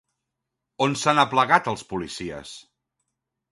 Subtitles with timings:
[0.85, 2.57] On s'han aplegat els policies?